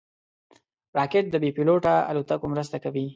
راکټ 0.97 1.25
د 1.29 1.35
بېپيلوټه 1.43 1.93
الوتکو 2.09 2.45
مرسته 2.53 2.77
کوي 2.83 3.05